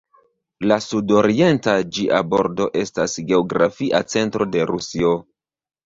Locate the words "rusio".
4.75-5.19